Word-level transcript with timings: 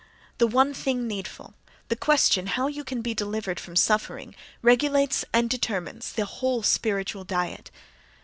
The 0.39 0.47
"one 0.47 0.73
thing 0.73 1.07
needful," 1.07 1.53
the 1.89 1.95
question 1.95 2.47
"how 2.47 2.67
can 2.81 2.97
you 2.97 3.01
be 3.03 3.13
delivered 3.13 3.59
from 3.59 3.75
suffering," 3.75 4.33
regulates 4.63 5.23
and 5.31 5.47
determines 5.47 6.11
the 6.13 6.25
whole 6.25 6.63
spiritual 6.63 7.23
diet. 7.23 7.69